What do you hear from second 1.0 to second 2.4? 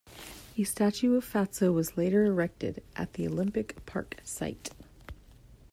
of Fatso was later